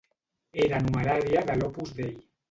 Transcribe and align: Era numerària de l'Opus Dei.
Era 0.63 0.79
numerària 0.85 1.43
de 1.49 1.57
l'Opus 1.59 1.93
Dei. 2.01 2.09